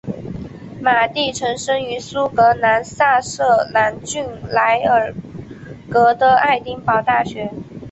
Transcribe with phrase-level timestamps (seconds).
[0.81, 5.13] 马地臣生于苏格兰萨瑟兰郡莱尔
[5.91, 7.51] 格和爱丁堡大学。